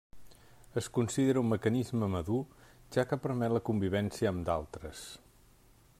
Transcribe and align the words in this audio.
Es 0.81 0.87
considera 0.97 1.43
un 1.43 1.51
mecanisme 1.51 2.09
madur, 2.15 2.41
ja 2.97 3.07
que 3.11 3.21
permet 3.27 3.55
la 3.57 3.63
convivència 3.69 4.33
amb 4.35 4.45
d'altres. 4.49 5.05